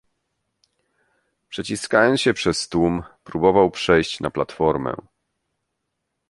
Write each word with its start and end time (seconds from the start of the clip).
"Przeciskając 1.49 2.21
się 2.21 2.33
przez 2.33 2.69
tłum, 2.69 3.03
próbował 3.23 3.71
przejść 3.71 4.19
na 4.19 4.31
platformę." 4.31 4.95